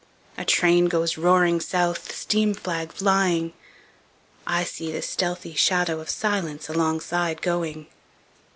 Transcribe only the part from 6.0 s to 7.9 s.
silenceAlongside going.